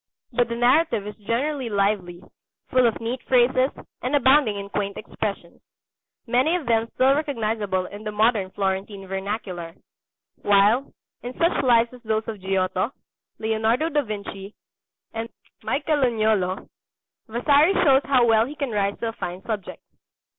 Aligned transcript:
But 0.33 0.49
the 0.49 0.55
narrative 0.55 1.05
is 1.05 1.15
generally 1.27 1.69
lively, 1.69 2.23
full 2.71 2.87
of 2.87 2.99
neat 2.99 3.21
phrases, 3.27 3.69
and 4.01 4.15
abounding 4.15 4.57
in 4.57 4.67
quaint 4.69 4.97
expressions 4.97 5.61
many 6.25 6.55
of 6.55 6.65
them 6.65 6.89
still 6.95 7.13
recognizable 7.13 7.85
in 7.85 8.03
the 8.03 8.11
modern 8.11 8.49
Florentine 8.49 9.05
vernacular 9.05 9.75
while, 10.41 10.91
in 11.21 11.37
such 11.37 11.61
Lives 11.63 11.93
as 11.93 12.01
those 12.01 12.27
of 12.27 12.41
Giotto, 12.41 12.91
Leonardo 13.37 13.89
da 13.89 14.01
Vinci, 14.01 14.55
and 15.13 15.29
Michelagnolo, 15.61 16.67
Vasari 17.27 17.73
shows 17.83 18.01
how 18.05 18.25
well 18.25 18.47
he 18.47 18.55
can 18.55 18.71
rise 18.71 18.97
to 19.01 19.09
a 19.09 19.13
fine 19.13 19.43
subject. 19.43 19.83